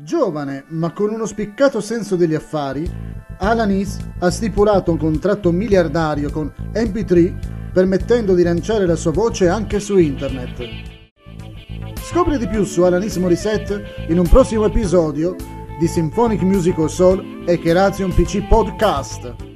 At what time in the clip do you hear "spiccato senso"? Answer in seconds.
1.26-2.14